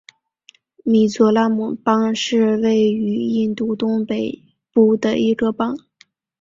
[0.83, 4.41] 米佐拉姆邦是位于印度东北
[4.73, 5.77] 部的一个邦。